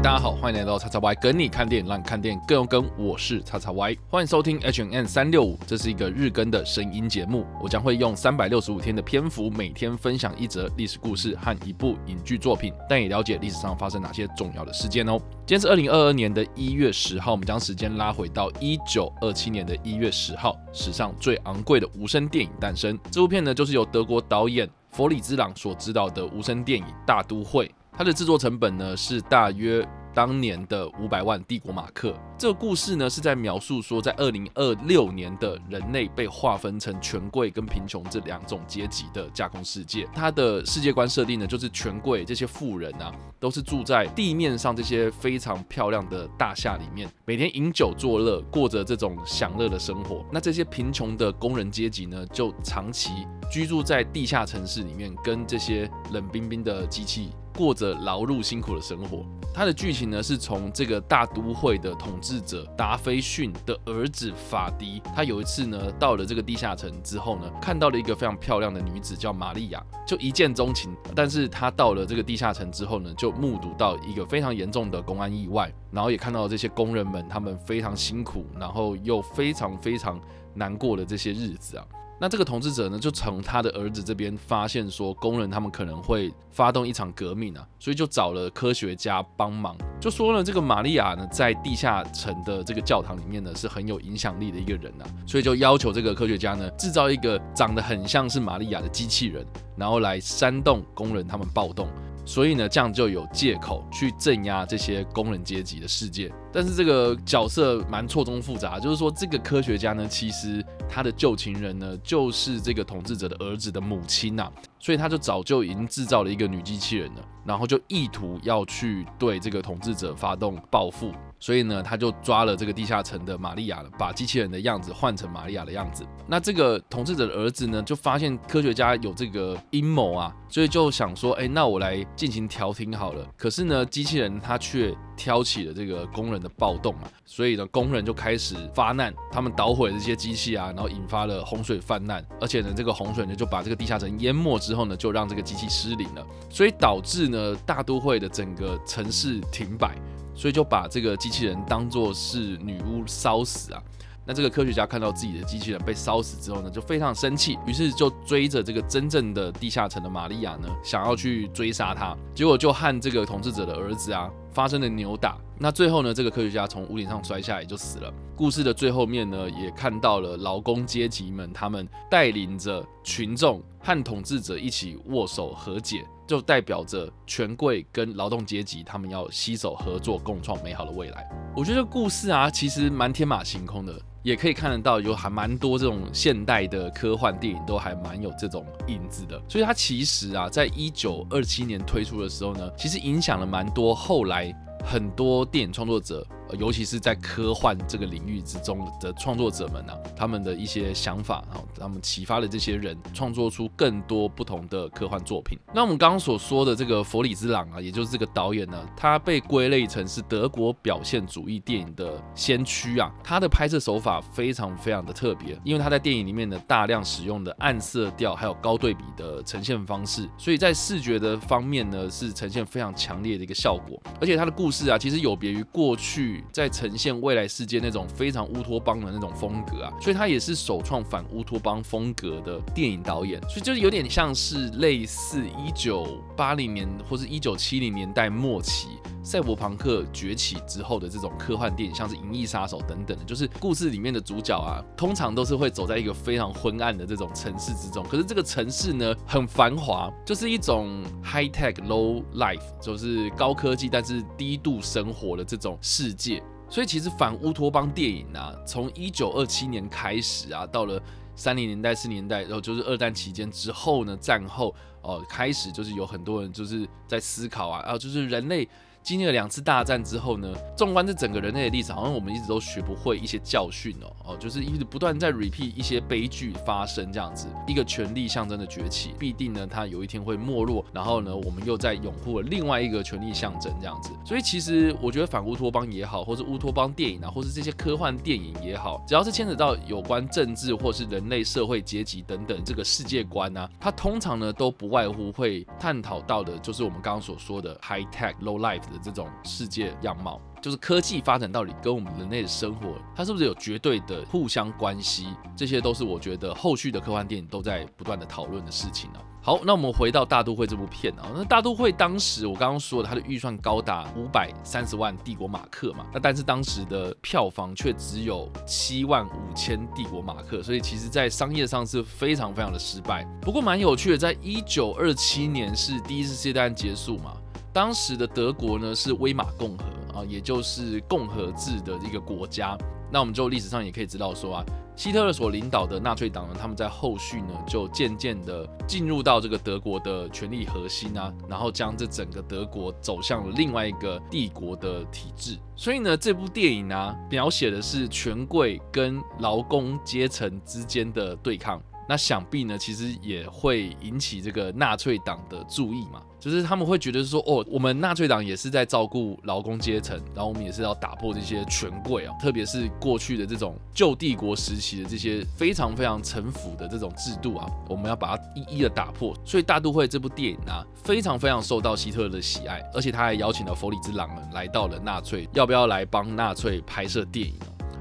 [0.00, 2.88] 大家好，欢迎来到叉叉 Y 跟你看电影，让你看电影更有梗。
[2.96, 7.44] 我是叉叉 Y，欢迎收听 H N 三六五，这是一个日更的声音节目。
[7.60, 15.18] 我将会用三百六十五天的篇幅，每天分享一则历史故事和一部影剧作品，但也了解历史上发生哪些重要的事件哦。
[15.44, 22.96] 今天是二零二二年的一月十号，我们将时间拉回到一九二七年的一月十号，史上最昂贵的无声电影诞生。
[23.10, 27.66] 这部片呢，就是由德国导演弗里兹朗所执导的无声电影《大都会》。
[27.98, 29.84] 它的制作成本呢是大约
[30.14, 32.14] 当年的五百万帝国马克。
[32.38, 40.06] 这个故事呢是在描述说，在二零二六年的人类被划分成权贵跟贫穷这两种阶级的架空世界。
[40.14, 50.24] 它的世界观设定呢，就是权贵这些富人啊，都是住在地面上这些非常漂亮的大厦里面，每天饮酒作乐，过着这种享乐的生活。
[50.32, 57.30] 那这些贫穷的工人阶级呢，就长期居住在地下城市里面，跟这些冷冰冰的机器。
[57.58, 59.26] 过着劳碌辛苦的生活。
[59.52, 70.96] 它的剧情呢，是从这个大都会的统治者达菲逊的儿子法迪，他有一次呢，到了这个地下城之后呢，看到了一个非常漂亮的女子叫玛利亚，就一见钟情。
[71.16, 80.20] 但是他到了这个地下城之后呢，就目睹到一个非常严重的公安意外，然后也看到这些工人们他们非常辛苦，然后又非常非常
[80.54, 81.84] 难过的这些日子啊。
[82.20, 99.46] 那这个统治者呢，就从他的儿子这边发现说，工人他们可能会发动一场革命啊，所以就找了科学家帮忙，就说呢，这个玛利亚呢，在地下城的这个教堂里面呢，是很有影响力的一个人啊，所以就要求这个科学家呢，制造一个长得很像是玛利亚的机器人，
[99.76, 101.88] 然后来煽动工人他们暴动。
[102.28, 106.30] 所以呢，这样就有借口去镇压这些工人阶级的世界。
[106.52, 114.52] 但是这个角色蛮错综复杂，就是说这个科学家呢，其实他的旧情人呢，就是这个统治者的儿子的母亲呐。
[114.78, 121.10] 所以他就早就已经制造了一个女机器人了，然后就意图要去对这个统治者发动报复。
[121.40, 126.04] 所以呢，他就抓了这个地下城的玛利亚了，把机器人的样子换成玛利亚的样子。
[126.26, 133.26] 那这个统治者的儿子呢，就发现科学家有这个阴谋啊，所以就想说，哎，那我来进行调停好了。
[133.36, 149.96] 可是呢，机器人他却挑起了这个工人的暴动啊，所以呢，工人就开始发难，他们捣毁这些机器啊，然后引发了洪水泛滥，而且呢，这个洪水呢就把这个地下城淹没之后呢，就让这个机器失灵了，所以导致呢大都会的整个城市停摆。
[150.38, 153.82] 所以就把这个机器人当做是女巫烧死啊！
[154.24, 162.16] 那这个科学家看到自己的机器人被烧死之后呢，就非常生气，于是就追着这个真正的地下城的玛利亚呢，想要去追杀他。
[162.34, 165.36] 结果就和这个统治者的儿子啊发生了扭打。
[165.58, 168.12] 那最后呢，这个科学家从屋顶上摔下来就死了。
[168.36, 176.04] 故事的最后面呢，也看到了劳工阶级们他们带领着群众和统治者一起握手和解。
[176.28, 181.26] 就代表着权贵跟劳动阶级，他们要携手合作，共创美好的未来。
[181.56, 189.42] 我觉得故事啊，其实蛮天马行空的，也可以看得到有还蛮多这种现代的科幻电影都还蛮有这种影子的。
[189.48, 196.26] 所以它其实啊，在一九二七年推出的时候呢，其实影响了蛮多后来很多电影创作者。
[196.58, 205.58] 尤其是在科幻这个领域之中的创作者们呢，他们的一些想法，啊他们启发了这些人创作出更多不同的科幻作品。
[205.74, 213.12] 那我们刚刚所说的这个弗里兹朗啊，也就是这个导演呢，他被归类成是德国表现主义电影的先驱啊。
[213.22, 224.00] 他的拍摄手法非常非常的特别，因为他在电影里面呢大量使用的暗色调还有高对比的呈现方式，所以在视觉的方面呢是呈现非常强烈的一个效果。
[224.20, 226.37] 而且他的故事啊，其实有别于过去。
[226.52, 238.88] 在呈现未来世界那种非常乌托邦的那种风格啊，所以他也是首创反乌托邦风格的电影导演，所以就是有点像是类似一九八零年或是一九七零年代末期
[239.28, 256.42] 赛博朋克崛起之后的这种科幻电影，像是《银翼杀手》等等的，就是故事里面的主角啊，通常都是会走在一个非常昏暗的这种城市之中，可是这个城市呢很繁华，就是一种 high tech low life，就是高科技但是低度生活的这种世界。
[256.70, 260.98] 所以其实反乌托邦电影啊，从一九二七年开始啊，到了
[261.36, 268.66] 三零年代、四年代，然后就是二战期间之后呢，战后哦开始就是有很多人就是在思考啊，啊就是人类。
[269.08, 277.46] 经历了两次大战之后呢，纵观这整个人类的历史，好像我们一直都学不会一些教训哦哦，就是一直不断在 repeat 一些悲剧发生这样子。
[277.66, 284.10] 一个权力象征的崛起，必定呢它有一天会没落，然后呢我们又在拥护了另外一个权力象征这样子。
[284.26, 298.97] 所以其实我觉得反乌托邦也好，或是乌托邦电影啊，或是这些科幻电影也好，只要是牵扯到有关政治或是人类社会阶级等等这个世界观啊，它通常呢都不外乎会探讨到的就是我们刚刚所说的 high tech low life 的。
[299.02, 300.40] 这种世界样貌。
[300.60, 305.28] 就是科技发展到底跟我们人类的生活，它是不是有绝对的互相关系？
[305.56, 309.22] 这些都是我觉得后续的科幻电影都在不断的讨论的事情啊。
[309.40, 323.24] 好，那我们回到《大都会》这部片啊，那《大都会》当时我刚刚说的，它的预算高达五百三十万帝国马克嘛，那但是当时的票房却只有七万五千帝国马克，所以其实在商业上是非常非常的失败。
[323.40, 327.32] 不过蛮有趣的，在一九二七年是第一次世界大战结束嘛，
[327.72, 329.84] 当时的德国呢是威玛共和。
[330.08, 332.76] 啊，也就是共和制的一个国家。
[333.08, 334.64] 那我们就历史上也可以知道说啊，
[334.96, 345.56] 希特勒所领导的纳粹党呢，他们在后续呢就渐渐的进入到这个德国的权力核心啊，然后将这整个德国走向了另外一个帝国的体制。
[345.76, 351.80] 所以呢，这部电影呢，描写的是权贵跟劳工阶层之间的对抗。
[352.08, 356.22] 那想必呢，其实也会引起这个纳粹党的注意嘛。
[356.40, 369.36] 就是他们会觉得说，哦，我们纳粹党也是在照顾劳工阶层，然后我们也是要打破这些权贵啊，特别是过去的这种旧帝国时期的这些非常非常臣服的这种制度啊，我们要把它一一的打破。
[369.44, 377.54] 所以《大都会》这部电影啊，非常非常受到希特勒的喜爱，而且他还邀请了弗里兹·朗来到了纳粹，要不要来帮纳粹拍摄电影？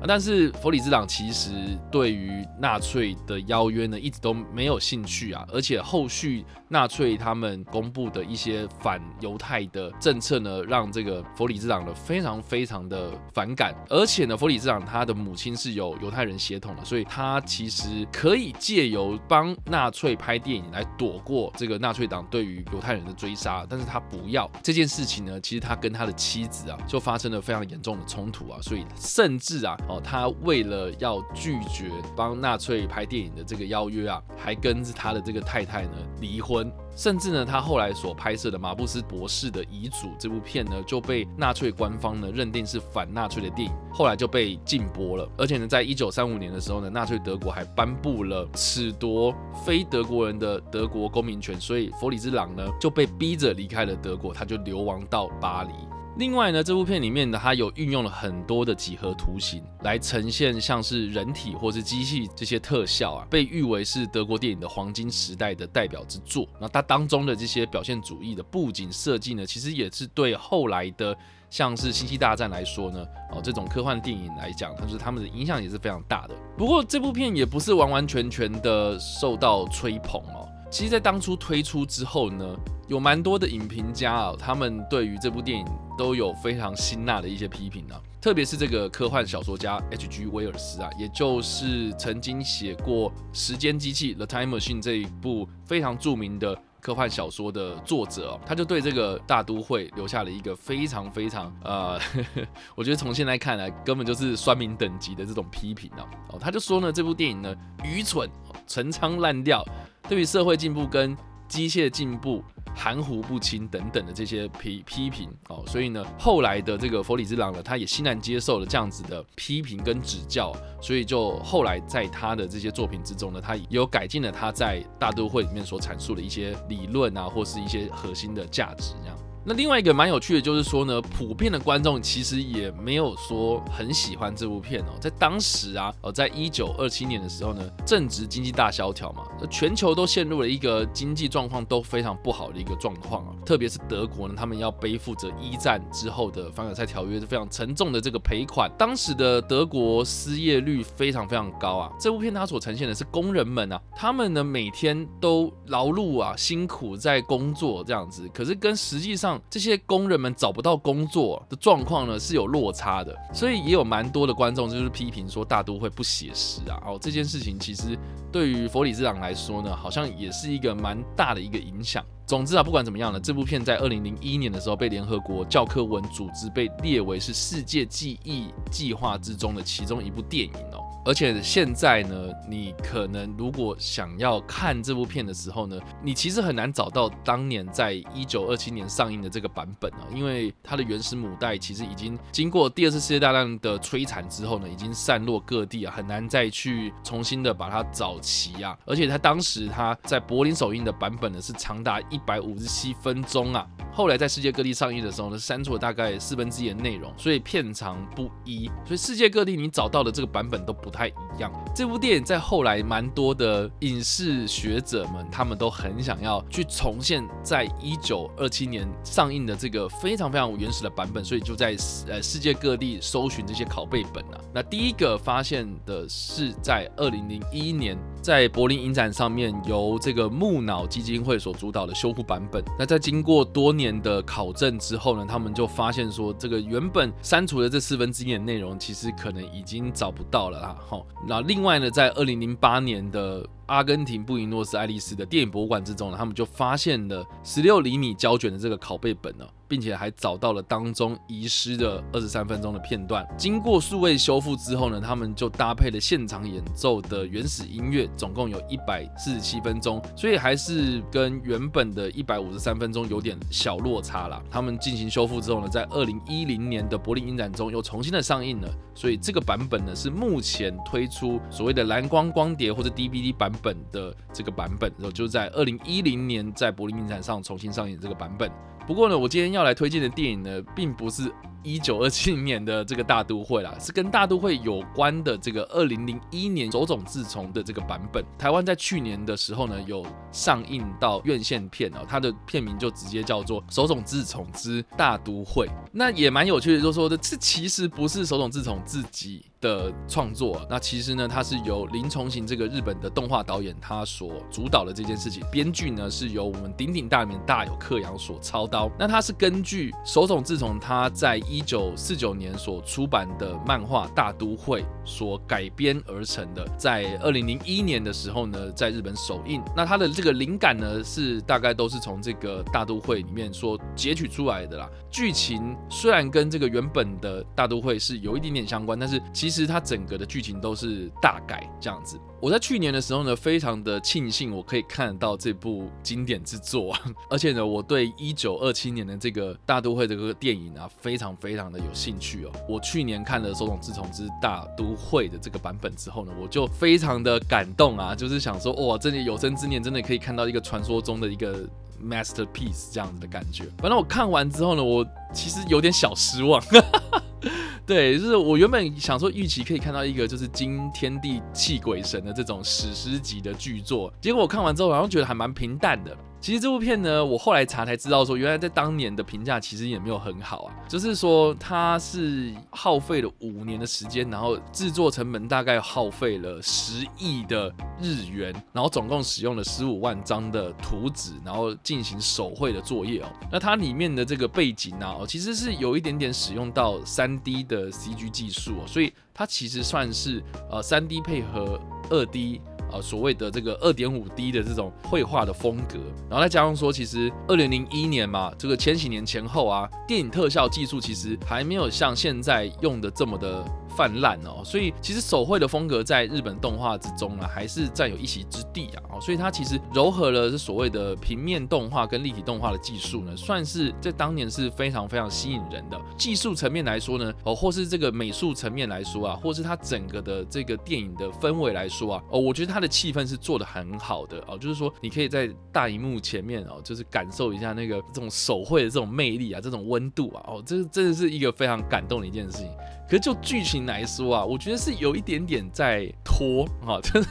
[0.05, 1.51] 但是弗里兹朗其实
[1.91, 29.75] 对于纳粹的邀约呢，一直都没有兴趣啊，而且后续纳粹他们公布的一些反犹太的政策呢，让这个弗里兹朗呢非常非常的反感，而且呢，弗里兹朗他的母亲是有犹太人血统的，所以他其实可以借由帮纳粹拍电影来躲过这个纳粹党对于犹太人的追杀，但是他不要这件事情呢，其实他跟他的妻子啊就发生了非常严重的冲突啊，所以甚至啊。
[29.99, 45.27] 他为了要拒绝帮纳粹拍电影的这个邀约啊，还跟他的这个太太呢离婚，甚至呢，他后来所拍摄的马布斯博士的遗嘱这部片呢，就被纳粹官方呢认定是反纳粹的电影，后来就被禁播了。
[45.37, 49.33] 而且呢，在一九三五年的时候呢，纳粹德国还颁布了褫夺
[49.65, 55.71] 非德国人的德国公民权，所以弗里兹朗呢就被逼着离开了德国，他就流亡到巴黎。
[56.17, 66.47] 另外呢，这部片里面呢，它有运用了很多的几何图形来呈现像是人体或是机器这些特效啊，被誉为是德国电影的黄金时代的代表之作。
[66.59, 71.15] 那它当中的这些表现主义的布景设计呢，其实也是对后来的
[71.51, 76.33] 像是星际大战来说呢，哦这种科幻电影来讲，它是他们的影响也是非常大的。
[76.57, 80.49] 不过这部片也不是完完全全的受到吹捧哦。
[80.71, 85.65] 其实，在当初推出之后呢，有蛮多的影评家啊，他们对于这部电影
[85.97, 87.99] 都有非常辛辣的一些批评啊。
[88.21, 90.25] 特别是这个科幻小说家 H.G.
[90.27, 101.99] 威尔斯啊，也就是曾经写过《时间机器》The Time Machine 这一部非常著名的科幻小说的作者哦，他就对这个大都会留下了一个非常非常呃，
[102.75, 106.03] 我觉得从现在看来根本就是酸民等级的这种批评啊。
[106.29, 108.29] 哦，他就说呢，这部电影呢愚蠢、
[108.65, 109.65] 陈仓滥调。
[110.09, 111.15] 对于社会进步跟
[111.49, 112.41] 机械进步
[112.77, 129.17] 含糊不清等等的这些批批评哦，所以呢，后来的这个佛里之狼呢，他也欣然接受了这样子的批评跟指教，所以就后来在他的这些作品之中呢，他有改进了他在大都会里面所阐述的一些理论啊，或是一些核心的价值这样。
[129.49, 134.89] 那另外一个蛮有趣的，就是说呢，普遍的观众其实也没有说很喜欢这部片哦。
[134.99, 143.33] 在当时啊，呃，在一九二七年的时候呢，正值经济大萧条嘛，全球都陷入了一个经济状况都非常不好的一个状况啊。
[143.45, 148.69] 特别是德国呢，他们要背负着一战之后的凡尔赛条约是非常沉重的这个赔款。
[148.77, 151.93] 当时的德国失业率非常非常高啊。
[151.97, 166.81] 这部片它所呈现的是工人们啊，他们呢每天都劳碌啊，辛苦在工作这样子，可是跟实际上这些工人们找不到工作的状况呢是有落差的，所以也有蛮多的观众就是批评说大都会不写实啊。
[166.85, 167.97] 哦，这件事情其实
[168.31, 172.03] 对于佛里兹党来说呢，好像也是一个蛮大的一个影响。
[172.27, 180.83] 总之啊，不管怎么样呢，这部片在二零零一年的时候被联合国教科文组织被列为是世界记忆计划之中的其中一部电影哦。
[181.05, 198.77] 而且现在呢，你可能如果想要看这部片的时候呢，你其实很难找到当年在一九二七年上映的这个版本啊，因为它的原始母带其实已经经过第二次世界大战的摧残之后呢，已经散落各地啊，很难再去重新的把它找齐啊。
[198.85, 203.67] 而且它当时它在柏林首映的版本呢，是长达一一百五十七分钟啊。
[203.91, 211.51] 后来在世界各地上映的时候呢，删除了大概四分之一的内容，所以片长不一，所以世界各地你找到的这个版本都不太一样。
[211.75, 221.75] 这部电影在后来蛮多的影视学者们，他们都很想要去重现在一九二七年上映的这个非常非常原始的版本，所以就在
[222.07, 224.39] 呃世界各地搜寻这些拷贝本啊。
[224.53, 232.63] 那第一个发现的是在二零零一年，在柏林影展上面由这个木脑基金会所主导的修复版本。
[232.77, 240.75] 那在经过多年的考证之后呢，他们就发现说，这个原本删除的这四分之一的内容，其实可能已经找不到了啦。
[240.79, 243.45] 好，那另外呢，在二零零八年的。
[243.67, 253.27] 阿根廷布宜诺斯艾利斯的电影博物馆之中呢，他们就发现了十六厘米胶卷的这个拷贝本呢，并且还找到了当中遗失的二十三分钟的片段。
[253.37, 264.41] 经过数位修复之后呢，他们就搭配了现场演奏的原始音乐，总共有一百四十七分钟，所以还是跟原本的一百五十三分钟有点小落差啦。
[264.49, 273.51] 他们进行修复之后呢，在二零一零年的柏林影展中又重新的上映了，所以这个版本呢是目前推出所谓的蓝光光碟或者 DVD 版。
[273.61, 278.51] 本的这个版本，然后就在二零一零年在柏林影展上重新上映这个版本。
[278.85, 281.31] 不过呢，我今天要来推荐的电影呢，并不是。
[281.63, 288.23] 一九二七年的这个大都会啦，是跟大都会有关的这个二零零一年手冢治虫的这个版本。
[288.37, 295.67] 台湾在去年的时候呢，有上映到院线片哦，它的片名就直接叫做《手冢治虫之大都会》。
[295.91, 305.43] 那也蛮有趣的，就说的这其实不是手冢治虫自己的创作，那其实呢，它是由林重行这个日本的动画导演他所主导的这件事情。
[305.51, 308.89] 编剧呢是由我们鼎鼎大名大有克洋所操刀。
[308.97, 319.59] 那他是根据手冢治虫他在一一九四九年所出版的漫画《大都会》所改编而成的，在二零零一年的时候呢，在日本首映。
[319.75, 324.87] 那它的这个灵感呢，是大概都是从这个《大都会》里面所截取出来的啦。
[325.09, 332.19] 剧情虽然跟这个原本的《大都会》是有一点点相关，但是其其实它整个的剧情都是大改这样子。
[332.41, 336.93] 我在去年的时候呢，非常的庆幸我可以看得到这部经典之作，
[337.31, 342.51] 而且呢，我对一九二七年的这个大都会这个电影啊，非常非常的有兴趣哦。
[342.67, 351.65] 我去年看了《手冢治虫之大都会》的这个版本之后呢，我就非常的感动啊，就是想说，哇，真的有生之年真的可以看到一个传说中的一个
[352.03, 353.63] masterpiece 这样子的感觉。
[353.77, 356.61] 反正我看完之后呢，我其实有点小失望。
[357.85, 366.15] 对，就是我原本想说预期可以看到一个就是惊天地泣鬼神的这种史诗级的巨作，结果我看完之后好像觉得还蛮平淡的。
[366.39, 370.73] 其实这部片呢，我后来查才知道，说原来在当年的评价其实也没有很好啊。
[370.87, 383.27] 就是说它是耗费了五年的时间，然后制作成本大概耗费了十亿的日元，然后总共使用了十五万张的图纸，然后进行手绘的作业哦。
[383.51, 391.79] 那它里面的这个背景啊，其实是有一点点使用到三 D 的 CG 技术哦，所以它其实算是呃三 D 配合
[392.09, 392.61] 二 D。
[392.91, 403.63] 呃，所谓的这个二点五 D 的这种绘画的风格，然后再加上说，其实二零零一年嘛，这个千禧年前后啊，电影特效技术其实还没有像现在用的这么的。
[403.97, 409.01] 泛滥哦，所以其实手绘的风格在日本动画之中呢，还是占有一席之地啊。
[409.13, 415.99] 哦，所以它其实糅合了是所谓的平面动画跟立体动画的技术呢，算是在当年是非常非常吸引人的。
[416.15, 432.69] 技术层面来说呢，哦，或是这个美术层面来说啊，或是它整个的这个电影的氛围来说啊，哦，我觉得它的气氛是做的很好的哦，就是说你可以在大荧幕前面哦，就是感受一下那个这种手绘的这种魅力啊，这种温度啊，哦，这真的是一个非常感动的一件事情。
[433.07, 437.29] 可是就剧情来说啊，我觉得是有一点点在拖啊，就是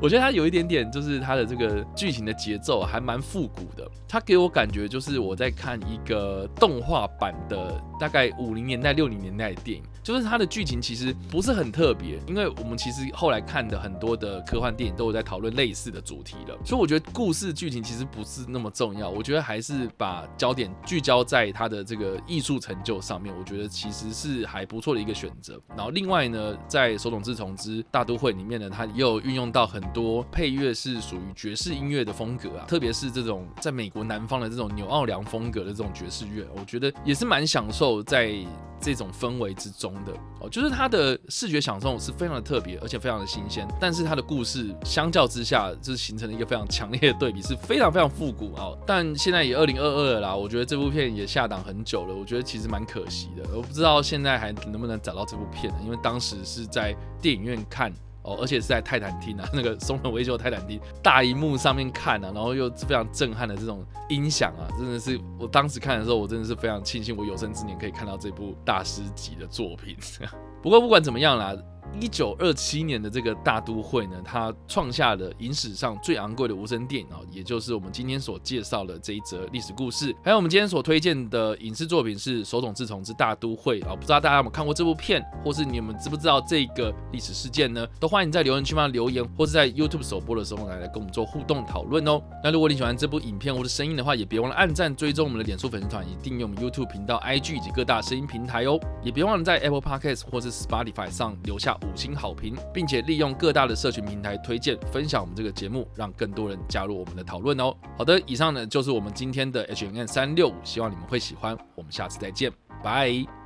[0.00, 3.90] 我觉得它有一点点， 就是它的这个剧情的节奏还蛮复古的。
[4.08, 9.84] 它给我感觉就是我在看一个动画版的大概五零年代、六零年代的电影。
[10.02, 25.60] 就是它的剧情其实不是很特别，因为我们其实后来看的很多的科幻电影都有在讨论类似的主题了，所以我觉得故事剧情其实不是那么重要，我觉得还是把焦点聚焦在它的这个艺术成就上面，我觉得其实是还不错的一个选择。
[25.76, 38.34] 然后另外呢，在手冢治虫之大都会里面呢，它也有运用到很多配乐是属于爵士音乐的风格啊，特别是这种在美国南方的这种纽奥良风格的这种爵士乐，我觉得也是蛮享受在。
[38.82, 43.68] 这种氛围之中的哦，就是它的视觉享受是非常的特别，而且非常的新鲜。
[43.78, 48.72] 但是它的故事相较之下，就是形成了一个非常强烈的对比，是非常非常复古啊。
[48.86, 53.46] 但现在也二零二二了啦，我觉得这部片也下档很久了，我觉得其实蛮可惜的。
[53.54, 55.78] 我不知道现在还能不能找到这部片呢？
[55.84, 57.92] 因为当时是在电影院看。
[58.22, 69.96] 哦，而且是在泰坦厅啊， 那个松本维修泰坦厅大荧幕上面看啊，然后又非常震撼的这种音响啊，真的是我当时看的时候，我真的是非常庆幸我有生之年可以看到这部大师级的作品。
[70.62, 71.56] 不过不管怎么样啦。
[71.98, 80.14] 一九二七年的这个大都会呢，它创下了影史上最昂贵的无声电影啊，也就是我们今天所介绍的这一则历史故事。
[80.22, 87.86] 还有我们今天所推荐的影视作品是手冢治虫之大都会啊，不知道大家有没有看过这部片，或是你们知不知道这个历史事件呢？
[87.98, 92.22] 都欢迎在留言区方留言，或是在 YouTube 首播的时候来来跟我们做互动讨论哦。
[92.42, 98.78] 那如果你喜欢这部影片或者声音的话，也别忘了按赞、追踪我们的脸书粉丝团，以及订阅我们 YouTube 频道、IG 以及各大声音平台哦。
[99.02, 102.56] 也别忘了在 Apple Podcast 或是 Spotify 上留下五星好评。
[102.72, 107.74] 并且利用各大的社群平台推荐分享我们这个节目，让更多人加入我们的讨论哦。
[107.96, 111.56] 好的，以上呢就是我们今天的 H N N 三六五，希望你们会喜欢。
[111.74, 112.50] 我们下次再见，
[112.82, 113.39] 拜。